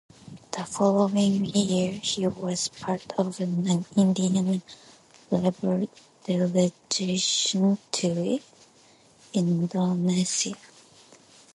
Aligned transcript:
The 0.57 0.65
following 0.65 1.45
year 1.45 1.91
he 1.91 2.25
was 2.25 2.69
part 2.69 3.13
of 3.19 3.39
an 3.39 3.85
Indian 3.95 4.63
Labour 5.29 5.85
delegation 6.25 7.77
to 7.91 8.39
Indonesia. 9.31 10.55